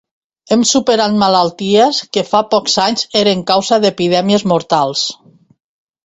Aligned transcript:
Hem 0.53 0.61
superat 0.67 1.17
malalties 1.23 1.99
que 2.17 2.23
fa 2.29 2.41
pocs 2.53 2.77
anys 2.85 3.03
eren 3.21 3.43
causa 3.51 3.79
d’epidèmies 3.83 4.47
mortals. 4.53 5.05